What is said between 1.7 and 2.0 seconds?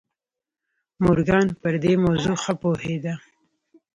دې